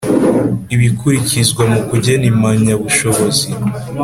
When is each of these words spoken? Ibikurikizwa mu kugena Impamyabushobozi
Ibikurikizwa 0.73 1.63
mu 1.73 1.81
kugena 1.89 2.25
Impamyabushobozi 2.31 3.47